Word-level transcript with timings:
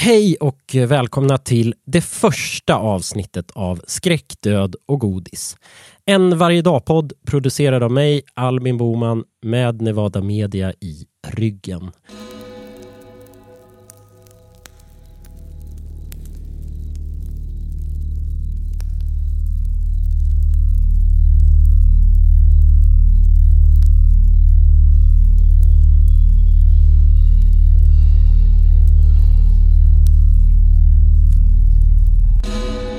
Hej 0.00 0.36
och 0.40 0.74
välkomna 0.74 1.38
till 1.38 1.74
det 1.86 2.00
första 2.00 2.76
avsnittet 2.76 3.50
av 3.54 3.80
Skräck, 3.86 4.34
död 4.40 4.76
och 4.86 5.00
godis. 5.00 5.56
En 6.04 6.38
varje 6.38 6.62
dag-podd 6.62 7.12
producerad 7.26 7.82
av 7.82 7.92
mig, 7.92 8.22
Albin 8.34 8.76
Boman, 8.76 9.24
med 9.42 9.82
Nevada 9.82 10.20
Media 10.20 10.72
i 10.72 11.06
ryggen. 11.28 11.90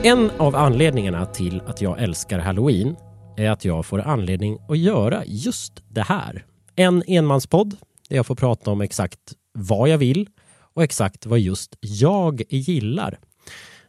En 0.03 0.31
av 0.37 0.55
anledningarna 0.55 1.25
till 1.25 1.61
att 1.61 1.81
jag 1.81 2.01
älskar 2.03 2.39
Halloween 2.39 2.95
är 3.37 3.49
att 3.49 3.65
jag 3.65 3.85
får 3.85 3.99
anledning 3.99 4.57
att 4.69 4.77
göra 4.77 5.23
just 5.25 5.83
det 5.89 6.01
här. 6.01 6.45
En 6.75 7.03
enmanspodd 7.07 7.77
där 8.09 8.15
jag 8.15 8.25
får 8.25 8.35
prata 8.35 8.71
om 8.71 8.81
exakt 8.81 9.19
vad 9.53 9.89
jag 9.89 9.97
vill 9.97 10.29
och 10.73 10.83
exakt 10.83 11.25
vad 11.25 11.39
just 11.39 11.77
jag 11.81 12.41
gillar. 12.49 13.19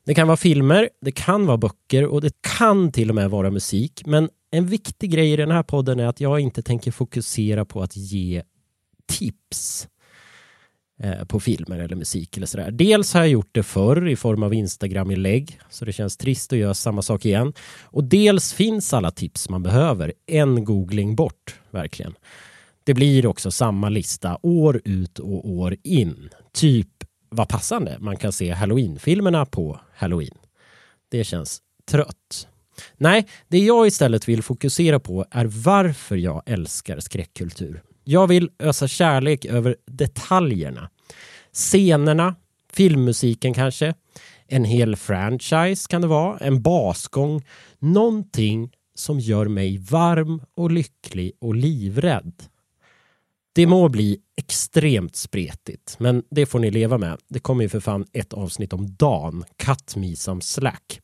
Det 0.04 0.14
kan 0.14 0.26
vara 0.26 0.36
filmer, 0.36 0.88
det 1.00 1.12
kan 1.12 1.46
vara 1.46 1.58
böcker 1.58 2.06
och 2.06 2.20
det 2.20 2.34
kan 2.58 2.92
till 2.92 3.08
och 3.08 3.14
med 3.14 3.30
vara 3.30 3.50
musik. 3.50 4.02
Men 4.06 4.28
en 4.50 4.66
viktig 4.66 5.10
grej 5.10 5.32
i 5.32 5.36
den 5.36 5.50
här 5.50 5.62
podden 5.62 6.00
är 6.00 6.06
att 6.06 6.20
jag 6.20 6.40
inte 6.40 6.62
tänker 6.62 6.90
fokusera 6.90 7.64
på 7.64 7.82
att 7.82 7.96
ge 7.96 8.42
tips 9.08 9.88
Eh, 11.02 11.24
på 11.24 11.40
filmer 11.40 11.78
eller 11.78 11.96
musik 11.96 12.36
eller 12.36 12.46
sådär. 12.46 12.70
Dels 12.70 13.14
har 13.14 13.20
jag 13.20 13.28
gjort 13.28 13.48
det 13.52 13.62
förr 13.62 14.08
i 14.08 14.16
form 14.16 14.42
av 14.42 14.54
Instagram-inlägg, 14.54 15.60
så 15.70 15.84
det 15.84 15.92
känns 15.92 16.16
trist 16.16 16.52
att 16.52 16.58
göra 16.58 16.74
samma 16.74 17.02
sak 17.02 17.24
igen. 17.24 17.52
Och 17.82 18.04
dels 18.04 18.52
finns 18.52 18.94
alla 18.94 19.10
tips 19.10 19.48
man 19.48 19.62
behöver, 19.62 20.12
en 20.26 20.64
googling 20.64 21.16
bort, 21.16 21.60
verkligen. 21.70 22.14
Det 22.84 22.94
blir 22.94 23.26
också 23.26 23.50
samma 23.50 23.88
lista 23.88 24.38
år 24.42 24.80
ut 24.84 25.18
och 25.18 25.48
år 25.50 25.76
in. 25.82 26.30
Typ 26.52 26.88
vad 27.28 27.48
passande, 27.48 27.96
man 28.00 28.16
kan 28.16 28.32
se 28.32 28.50
halloween-filmerna 28.50 29.46
på 29.46 29.80
halloween. 29.94 30.38
Det 31.10 31.24
känns 31.24 31.60
trött. 31.90 32.48
Nej, 32.96 33.28
det 33.48 33.58
jag 33.58 33.86
istället 33.86 34.28
vill 34.28 34.42
fokusera 34.42 35.00
på 35.00 35.26
är 35.30 35.44
varför 35.44 36.16
jag 36.16 36.42
älskar 36.46 37.00
skräckkultur. 37.00 37.82
Jag 38.04 38.26
vill 38.26 38.50
ösa 38.58 38.88
kärlek 38.88 39.44
över 39.44 39.76
detaljerna. 39.86 40.90
Scenerna, 41.52 42.34
filmmusiken 42.72 43.54
kanske, 43.54 43.94
en 44.46 44.64
hel 44.64 44.96
franchise 44.96 45.88
kan 45.88 46.00
det 46.00 46.08
vara, 46.08 46.38
en 46.38 46.62
basgång, 46.62 47.44
någonting 47.78 48.72
som 48.94 49.20
gör 49.20 49.48
mig 49.48 49.78
varm 49.78 50.42
och 50.54 50.70
lycklig 50.70 51.32
och 51.40 51.54
livrädd. 51.54 52.42
Det 53.52 53.66
må 53.66 53.88
bli 53.88 54.18
extremt 54.36 55.16
spretigt, 55.16 55.96
men 55.98 56.22
det 56.30 56.46
får 56.46 56.58
ni 56.58 56.70
leva 56.70 56.98
med. 56.98 57.18
Det 57.28 57.38
kommer 57.38 57.62
ju 57.62 57.68
för 57.68 57.80
fan 57.80 58.06
ett 58.12 58.32
avsnitt 58.32 58.72
om 58.72 58.94
dagen, 58.94 59.44
Cut 59.56 59.96
me 59.96 60.16
some 60.16 60.40
slack. 60.40 61.00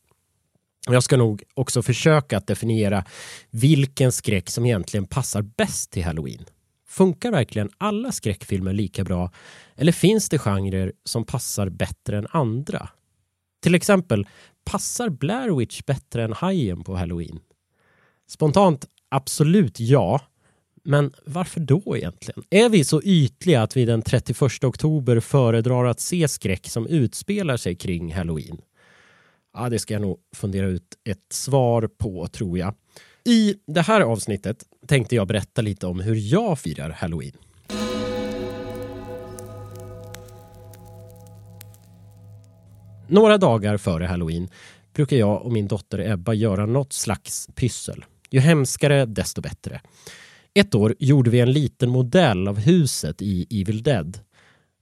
Jag 0.88 1.02
ska 1.02 1.16
nog 1.16 1.42
också 1.54 1.82
försöka 1.82 2.36
att 2.36 2.46
definiera 2.46 3.04
vilken 3.50 4.12
skräck 4.12 4.50
som 4.50 4.66
egentligen 4.66 5.06
passar 5.06 5.42
bäst 5.42 5.90
till 5.90 6.04
halloween. 6.04 6.44
Funkar 6.88 7.30
verkligen 7.30 7.70
alla 7.78 8.12
skräckfilmer 8.12 8.72
lika 8.72 9.04
bra? 9.04 9.30
Eller 9.76 9.92
finns 9.92 10.28
det 10.28 10.38
genrer 10.38 10.92
som 11.04 11.24
passar 11.24 11.68
bättre 11.68 12.18
än 12.18 12.26
andra? 12.30 12.88
Till 13.62 13.74
exempel, 13.74 14.26
passar 14.64 15.08
Blair 15.08 15.58
Witch 15.58 15.82
bättre 15.82 16.24
än 16.24 16.32
Hajen 16.32 16.84
på 16.84 16.96
Halloween? 16.96 17.40
Spontant, 18.28 18.86
absolut 19.08 19.80
ja. 19.80 20.20
Men 20.84 21.12
varför 21.24 21.60
då 21.60 21.96
egentligen? 21.96 22.42
Är 22.50 22.68
vi 22.68 22.84
så 22.84 23.02
ytliga 23.02 23.62
att 23.62 23.76
vi 23.76 23.84
den 23.84 24.02
31 24.02 24.64
oktober 24.64 25.20
föredrar 25.20 25.84
att 25.84 26.00
se 26.00 26.28
skräck 26.28 26.68
som 26.68 26.86
utspelar 26.86 27.56
sig 27.56 27.74
kring 27.74 28.14
Halloween? 28.14 28.60
Ja, 29.54 29.68
det 29.68 29.78
ska 29.78 29.94
jag 29.94 30.00
nog 30.00 30.18
fundera 30.36 30.66
ut 30.66 30.98
ett 31.04 31.32
svar 31.32 31.88
på, 31.98 32.26
tror 32.26 32.58
jag. 32.58 32.74
I 33.28 33.54
det 33.66 33.80
här 33.80 34.00
avsnittet 34.00 34.64
tänkte 34.86 35.16
jag 35.16 35.28
berätta 35.28 35.62
lite 35.62 35.86
om 35.86 36.00
hur 36.00 36.14
jag 36.14 36.58
firar 36.58 36.90
halloween. 36.90 37.32
Några 43.08 43.38
dagar 43.38 43.76
före 43.76 44.04
halloween 44.04 44.48
brukar 44.92 45.16
jag 45.16 45.42
och 45.42 45.52
min 45.52 45.68
dotter 45.68 45.98
Ebba 45.98 46.34
göra 46.34 46.66
något 46.66 46.92
slags 46.92 47.48
pyssel. 47.54 48.04
Ju 48.30 48.40
hemskare, 48.40 49.06
desto 49.06 49.40
bättre. 49.40 49.80
Ett 50.54 50.74
år 50.74 50.94
gjorde 50.98 51.30
vi 51.30 51.40
en 51.40 51.52
liten 51.52 51.90
modell 51.90 52.48
av 52.48 52.58
huset 52.58 53.22
i 53.22 53.60
Evil 53.60 53.82
Dead. 53.82 54.18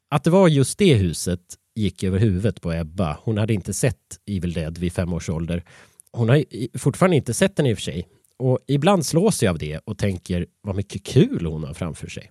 Att 0.09 0.25
det 0.25 0.31
var 0.31 0.49
just 0.49 0.79
det 0.79 0.95
huset 0.95 1.41
gick 1.75 2.03
över 2.03 2.19
huvudet 2.19 2.61
på 2.61 2.73
Ebba. 2.73 3.19
Hon 3.23 3.39
hade 3.39 3.55
inte 3.55 3.75
sett 3.75 4.21
Evil 4.27 4.53
Dead 4.53 4.79
vid 4.79 4.93
fem 4.93 5.13
års 5.13 5.29
ålder. 5.29 5.65
Hon 6.13 6.29
har 6.29 6.45
fortfarande 6.79 7.17
inte 7.17 7.35
sett 7.35 7.57
den 7.57 7.67
i 7.67 7.75
och 7.75 7.79
för 7.79 7.83
sig, 7.83 8.09
och 8.39 8.59
ibland 8.67 9.07
slås 9.07 9.43
jag 9.43 9.51
av 9.51 9.59
det 9.59 9.79
och 9.79 9.99
tänker 9.99 10.47
vad 10.63 10.77
mycket 10.77 11.05
kul 11.05 11.47
hon 11.47 11.65
har 11.65 11.75
framför 11.75 12.09
sig. 12.09 12.31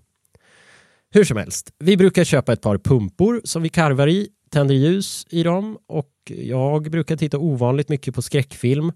Hur 1.10 1.24
som 1.24 1.38
helst, 1.38 1.74
vi 1.80 1.98
brukar 1.98 2.24
köpa 2.24 2.54
ett 2.54 2.62
par 2.62 2.78
pumpor 2.78 3.42
som 3.44 3.62
vi 3.62 3.70
karvar 3.70 4.08
i, 4.08 4.30
tänder 4.50 4.76
ljus 4.76 5.28
i 5.30 5.44
dem 5.44 5.78
och 5.88 6.12
jag 6.26 6.92
brukar 6.92 7.18
titta 7.18 7.38
ovanligt 7.38 7.90
mycket 7.90 8.16
på 8.16 8.22
skräckfilm. 8.22 8.92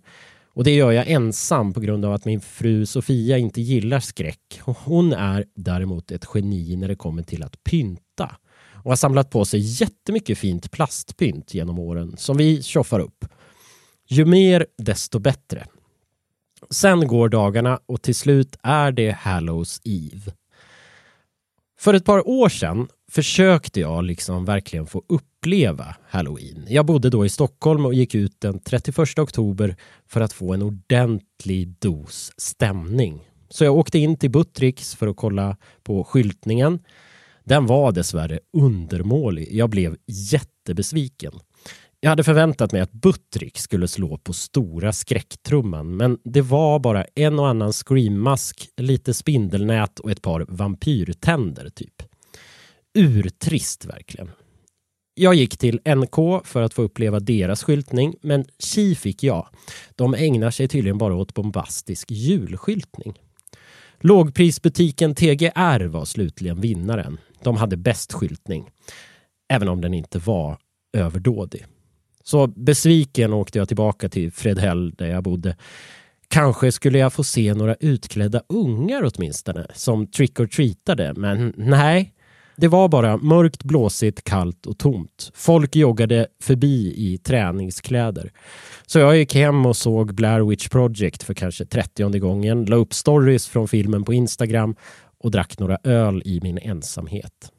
Och 0.53 0.63
det 0.63 0.75
gör 0.75 0.91
jag 0.91 1.07
ensam 1.07 1.73
på 1.73 1.79
grund 1.79 2.06
av 2.06 2.13
att 2.13 2.25
min 2.25 2.41
fru 2.41 2.85
Sofia 2.85 3.38
inte 3.38 3.62
gillar 3.62 4.00
skräck. 4.00 4.62
Hon 4.62 5.13
är 5.13 5.46
däremot 5.56 6.12
ett 6.12 6.25
geni 6.34 6.75
när 6.75 6.88
det 6.88 6.96
kommer 6.96 7.23
till 7.23 7.44
att 7.44 7.63
pynta 7.63 8.35
och 8.84 8.91
har 8.91 8.96
samlat 8.96 9.29
på 9.29 9.46
sig 9.46 9.59
jättemycket 9.59 10.38
fint 10.38 10.72
plastpynt 10.72 11.53
genom 11.53 11.79
åren 11.79 12.17
som 12.17 12.38
vi 12.38 12.63
tjoffar 12.63 13.00
upp. 13.00 13.25
Ju 14.07 14.25
mer 14.25 14.66
desto 14.78 15.19
bättre. 15.19 15.66
Sen 16.69 17.07
går 17.07 17.29
dagarna 17.29 17.79
och 17.85 18.01
till 18.01 18.16
slut 18.16 18.57
är 18.63 18.91
det 18.91 19.11
Hallows 19.11 19.81
Eve. 19.83 20.31
För 21.79 21.94
ett 21.94 22.05
par 22.05 22.28
år 22.28 22.50
sedan 22.50 22.88
försökte 23.11 23.79
jag 23.79 24.03
liksom 24.03 24.45
verkligen 24.45 24.85
få 24.85 25.03
uppleva 25.09 25.95
Halloween. 26.09 26.66
Jag 26.67 26.85
bodde 26.85 27.09
då 27.09 27.25
i 27.25 27.29
Stockholm 27.29 27.85
och 27.85 27.94
gick 27.94 28.16
ut 28.16 28.41
den 28.41 28.59
31 28.59 29.19
oktober 29.19 29.75
för 30.07 30.22
att 30.22 30.33
få 30.33 30.53
en 30.53 30.61
ordentlig 30.61 31.67
dos 31.79 32.31
stämning. 32.38 33.29
Så 33.49 33.63
jag 33.63 33.78
åkte 33.78 33.99
in 33.99 34.17
till 34.17 34.31
Buttricks 34.31 34.95
för 34.95 35.07
att 35.07 35.17
kolla 35.17 35.57
på 35.84 36.03
skyltningen. 36.03 36.79
Den 37.44 37.66
var 37.66 37.91
dessvärre 37.91 38.39
undermålig. 38.53 39.47
Jag 39.51 39.69
blev 39.69 39.97
jättebesviken. 40.07 41.34
Jag 42.00 42.09
hade 42.09 42.24
förväntat 42.24 42.72
mig 42.72 42.81
att 42.81 42.91
Buttrick 42.91 43.58
skulle 43.58 43.88
slå 43.88 44.18
på 44.18 44.34
stora 44.34 44.94
skräcktrumman 44.94 45.97
men 45.97 46.18
det 46.24 46.41
var 46.41 46.80
bara 46.80 47.03
en 47.16 47.40
och 47.40 47.47
annan 47.47 47.74
screammask, 47.74 48.69
lite 48.78 49.13
spindelnät 49.13 50.00
och 50.00 50.12
ett 50.12 50.22
par 50.22 50.46
vampyrtänder 50.50 51.69
typ. 51.69 52.03
Urtrist 52.97 53.85
verkligen. 53.85 54.31
Jag 55.13 55.35
gick 55.35 55.58
till 55.58 55.80
NK 55.96 56.46
för 56.46 56.62
att 56.62 56.74
få 56.74 56.81
uppleva 56.81 57.19
deras 57.19 57.63
skyltning 57.63 58.16
men 58.22 58.46
chi 58.59 58.96
fick 58.96 59.24
jag. 59.24 59.47
De 59.96 60.14
ägnar 60.14 60.52
sig 60.52 60.68
tydligen 60.68 60.97
bara 60.97 61.16
åt 61.16 61.34
bombastisk 61.34 62.12
julskyltning. 62.12 63.14
Lågprisbutiken 64.00 65.16
TGR 65.16 65.88
var 65.88 66.06
slutligen 66.06 66.62
vinnaren. 66.62 67.18
De 67.44 67.58
hade 67.58 67.78
bäst 67.78 68.14
skyltning. 68.14 68.69
Även 69.53 69.68
om 69.68 69.81
den 69.81 69.94
inte 69.94 70.19
var 70.19 70.58
överdådig. 70.97 71.66
Så 72.28 72.47
besviken 72.47 73.34
åkte 73.34 73.58
jag 73.58 73.68
tillbaka 73.68 74.09
till 74.09 74.32
Fredhäll 74.32 74.91
där 74.91 75.08
jag 75.08 75.24
bodde. 75.24 75.56
Kanske 76.28 76.72
skulle 76.72 76.97
jag 76.97 77.14
få 77.14 77.24
se 77.24 77.53
några 77.53 77.76
utklädda 77.76 78.41
ungar 78.50 79.12
åtminstone 79.14 79.68
som 79.74 80.08
trick 80.08 80.40
or 80.40 80.47
treatade, 80.47 81.14
men 81.14 81.53
nej. 81.58 82.14
Det 82.56 82.68
var 82.68 82.90
bara 82.90 83.18
mörkt, 83.18 83.64
blåsigt, 83.64 84.24
kallt 84.24 84.66
och 84.66 84.78
tomt. 84.78 85.32
Folk 85.34 85.76
joggade 85.76 86.28
förbi 86.41 86.94
i 86.97 87.18
träningskläder. 87.18 88.32
Så 88.85 89.00
jag 89.00 89.18
gick 89.18 89.35
hem 89.35 89.66
och 89.66 89.78
såg 89.78 90.14
Blair 90.14 90.50
Witch 90.50 90.68
Project 90.68 91.24
för 91.24 91.34
kanske 91.34 91.66
30 91.66 92.20
gången, 92.20 92.66
la 92.66 92.76
upp 92.76 92.94
stories 92.94 93.47
från 93.47 93.68
filmen 93.68 94.03
på 94.03 94.14
Instagram 94.14 94.76
och 95.20 95.32
drack 95.32 95.59
några 95.59 95.78
öl 95.84 96.22
i 96.26 96.40
min 96.44 96.58
ensamhet. 96.58 97.52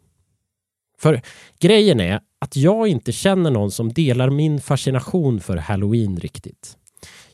För 1.01 1.21
grejen 1.61 2.01
är 2.01 2.21
att 2.41 2.57
jag 2.57 2.89
inte 2.89 3.13
känner 3.13 3.51
någon 3.51 3.71
som 3.71 3.93
delar 3.93 4.31
min 4.31 4.61
fascination 4.61 5.41
för 5.41 5.57
halloween 5.57 6.17
riktigt. 6.17 6.77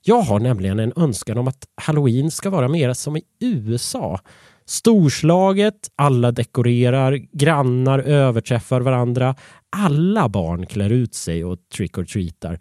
Jag 0.02 0.20
har 0.20 0.40
nämligen 0.40 0.78
en 0.78 0.93
önskan 0.96 1.38
om 1.38 1.49
att 1.49 1.69
halloween 1.76 2.31
ska 2.31 2.50
vara 2.50 2.69
mer 2.69 2.93
som 2.93 3.16
i 3.16 3.22
USA. 3.40 4.20
Storslaget, 4.66 5.75
alla 5.96 6.32
dekorerar, 6.32 7.12
grannar 7.32 7.99
överträffar 7.99 8.81
varandra. 8.81 9.34
Alla 9.76 10.28
barn 10.28 10.66
klär 10.66 10.90
ut 10.90 11.14
sig 11.14 11.44
och 11.44 11.58
trick 11.75 11.99
or 11.99 12.05
treatar. 12.05 12.61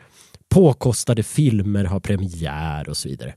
Påkostade 0.49 1.23
filmer 1.23 1.83
har 1.83 1.99
premiär 1.99 2.89
och 2.89 2.97
så 2.97 3.09
vidare. 3.09 3.35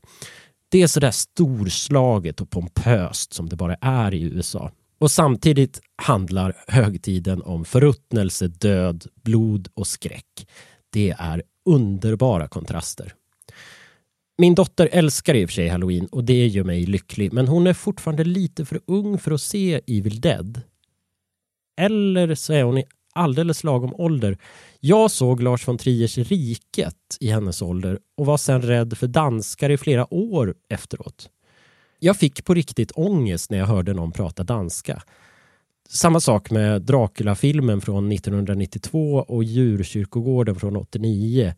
Det 0.70 0.82
är 0.82 0.86
sådär 0.86 1.10
storslaget 1.10 2.40
och 2.40 2.50
pompöst 2.50 3.32
som 3.32 3.48
det 3.48 3.56
bara 3.56 3.74
är 3.74 4.14
i 4.14 4.22
USA. 4.22 4.70
Och 4.98 5.10
samtidigt 5.10 5.80
handlar 5.96 6.56
högtiden 6.68 7.42
om 7.42 7.64
förruttnelse, 7.64 8.48
död, 8.48 9.06
blod 9.22 9.68
och 9.74 9.86
skräck. 9.86 10.48
Det 10.90 11.14
är 11.18 11.42
underbara 11.64 12.48
kontraster. 12.48 13.14
Min 14.38 14.54
dotter 14.54 14.88
älskar 14.92 15.34
i 15.34 15.44
och 15.44 15.48
för 15.48 15.54
sig 15.54 15.68
halloween 15.68 16.06
och 16.06 16.24
det 16.24 16.46
gör 16.46 16.64
mig 16.64 16.86
lycklig 16.86 17.32
men 17.32 17.48
hon 17.48 17.66
är 17.66 17.72
fortfarande 17.72 18.24
lite 18.24 18.64
för 18.64 18.80
ung 18.86 19.18
för 19.18 19.30
att 19.30 19.40
se 19.40 19.80
Evil 19.86 20.20
Dead. 20.20 20.60
Eller 21.80 22.34
så 22.34 22.52
är 22.52 22.62
hon 22.62 22.78
i 22.78 22.84
alldeles 23.12 23.64
lagom 23.64 23.94
ålder. 23.94 24.38
Jag 24.80 25.10
såg 25.10 25.42
Lars 25.42 25.68
von 25.68 25.78
Triers 25.78 26.18
Riket 26.18 27.16
i 27.20 27.30
hennes 27.30 27.62
ålder 27.62 27.98
och 28.16 28.26
var 28.26 28.36
sen 28.36 28.62
rädd 28.62 28.98
för 28.98 29.06
danskar 29.06 29.70
i 29.70 29.76
flera 29.76 30.14
år 30.14 30.54
efteråt. 30.68 31.30
Jag 31.98 32.16
fick 32.16 32.44
på 32.44 32.54
riktigt 32.54 32.92
ångest 32.94 33.50
när 33.50 33.58
jag 33.58 33.66
hörde 33.66 33.94
någon 33.94 34.12
prata 34.12 34.44
danska. 34.44 35.02
Samma 35.88 36.20
sak 36.20 36.50
med 36.50 36.82
Dracula-filmen 36.82 37.80
från 37.80 38.12
1992 38.12 39.24
och 39.28 39.44
Djurkyrkogården 39.44 40.54
från 40.54 40.76
89. 40.76 41.54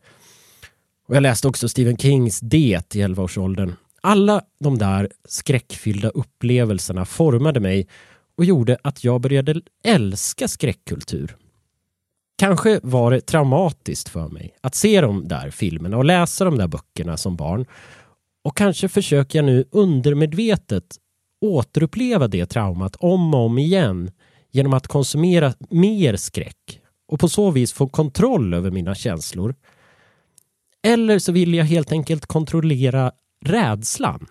Och 1.09 1.17
jag 1.17 1.23
läste 1.23 1.49
också 1.49 1.69
Stephen 1.69 1.97
Kings 1.97 2.41
Det 2.41 2.95
i 2.95 3.03
11-årsåldern. 3.03 3.73
Alla 4.01 4.43
de 4.61 4.79
där 4.79 5.11
skräckfyllda 5.29 6.09
upplevelserna 6.09 7.05
formade 7.05 7.61
mig 7.61 7.89
och 8.37 8.45
gjorde 8.45 8.77
att 8.83 9.05
jag 9.05 9.21
började 9.21 9.61
älska 9.85 10.49
skräckkultur. 10.49 11.37
Kanske 12.39 12.81
var 12.83 13.11
det 13.11 13.21
traumatiskt 13.21 14.09
för 14.09 14.29
mig 14.29 14.55
att 14.61 14.75
se 14.75 15.01
de 15.01 15.29
där 15.29 15.51
filmerna 15.51 15.97
och 15.97 16.05
läsa 16.05 16.45
de 16.45 16.59
där 16.59 16.69
böckerna 16.69 17.17
som 17.17 17.37
barn. 17.37 17.67
Och 18.45 18.57
kanske 18.57 18.89
försöker 18.89 19.39
jag 19.39 19.47
nu 19.47 19.65
undermedvetet 19.71 20.97
återuppleva 21.41 22.29
det 22.29 22.47
traumat 22.47 22.97
om 22.97 23.35
och 23.35 23.41
om 23.41 23.59
igen 23.59 24.11
genom 24.51 24.73
att 24.73 24.87
konsumera 24.87 25.55
mer 25.71 26.17
skräck 26.17 26.81
och 27.09 27.21
på 27.21 27.29
så 27.29 27.51
vis 27.51 27.73
få 27.73 27.89
kontroll 27.89 28.55
över 28.55 28.71
mina 28.71 28.95
känslor. 28.95 29.55
Eller 30.83 31.19
så 31.19 31.33
vill 31.33 31.55
jag 31.55 31.65
helt 31.65 31.93
enkelt 31.93 32.27
kontrollera 32.27 33.13
rädslan. 33.45 34.27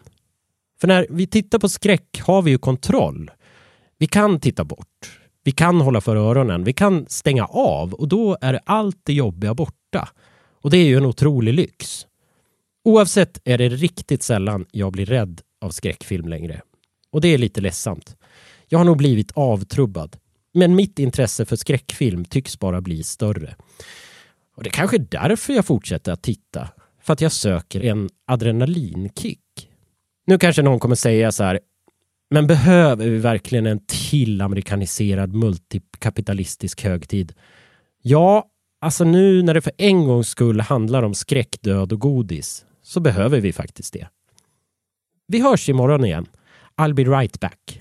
För 0.79 0.87
när 0.87 1.07
vi 1.09 1.27
tittar 1.27 1.59
på 1.59 1.69
skräck 1.69 2.21
har 2.21 2.41
vi 2.41 2.51
ju 2.51 2.57
kontroll. 2.57 3.31
Vi 3.97 4.07
kan 4.07 4.39
titta 4.39 4.63
bort. 4.63 5.19
Vi 5.43 5.51
kan 5.51 5.81
hålla 5.81 6.01
för 6.01 6.15
öronen. 6.15 6.63
Vi 6.63 6.73
kan 6.73 7.05
stänga 7.09 7.45
av 7.45 7.93
och 7.93 8.07
då 8.07 8.37
är 8.41 8.59
allt 8.65 8.99
det 9.03 9.13
jobbiga 9.13 9.53
borta. 9.53 10.09
Och 10.61 10.69
det 10.69 10.77
är 10.77 10.85
ju 10.85 10.97
en 10.97 11.05
otrolig 11.05 11.53
lyx. 11.53 12.06
Oavsett 12.87 13.41
är 13.43 13.57
det 13.57 13.69
riktigt 13.69 14.23
sällan 14.23 14.65
jag 14.71 14.91
blir 14.91 15.05
rädd 15.05 15.41
av 15.61 15.69
skräckfilm 15.69 16.27
längre. 16.27 16.61
Och 17.11 17.21
det 17.21 17.27
är 17.27 17.37
lite 17.37 17.61
ledsamt. 17.61 18.15
Jag 18.67 18.79
har 18.79 18.85
nog 18.85 18.97
blivit 18.97 19.31
avtrubbad. 19.31 20.17
Men 20.53 20.75
mitt 20.75 20.99
intresse 20.99 21.45
för 21.45 21.55
skräckfilm 21.55 22.25
tycks 22.25 22.59
bara 22.59 22.81
bli 22.81 23.03
större. 23.03 23.55
Och 24.55 24.63
det 24.63 24.69
är 24.69 24.71
kanske 24.71 24.97
är 24.97 25.07
därför 25.09 25.53
jag 25.53 25.65
fortsätter 25.65 26.11
att 26.11 26.21
titta. 26.21 26.69
För 27.01 27.13
att 27.13 27.21
jag 27.21 27.31
söker 27.31 27.85
en 27.85 28.09
adrenalinkick. 28.27 29.69
Nu 30.27 30.37
kanske 30.37 30.61
någon 30.61 30.79
kommer 30.79 30.95
säga 30.95 31.31
så 31.31 31.43
här. 31.43 31.59
Men 32.29 32.47
behöver 32.47 33.09
vi 33.09 33.17
verkligen 33.17 33.65
en 33.65 33.85
till 33.87 34.41
amerikaniserad 34.41 35.33
multikapitalistisk 35.33 36.83
högtid? 36.83 37.33
Ja, 38.01 38.45
alltså 38.81 39.03
nu 39.03 39.43
när 39.43 39.53
det 39.53 39.61
för 39.61 39.73
en 39.77 40.05
gångs 40.05 40.27
skull 40.27 40.61
handlar 40.61 41.03
om 41.03 41.13
skräck, 41.13 41.57
död 41.61 41.93
och 41.93 41.99
godis 41.99 42.63
så 42.87 42.99
behöver 42.99 43.41
vi 43.41 43.53
faktiskt 43.53 43.93
det. 43.93 44.07
Vi 45.27 45.41
hörs 45.41 45.69
imorgon 45.69 46.05
igen. 46.05 46.25
I'll 46.77 46.93
be 46.93 47.03
right 47.03 47.39
back. 47.39 47.76